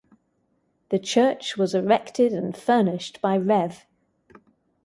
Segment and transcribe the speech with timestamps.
[0.89, 3.85] The church was erected and furnished by Rev.